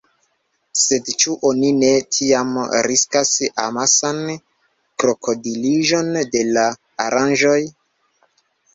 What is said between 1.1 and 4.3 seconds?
ĉu oni ne tiam riskas amasan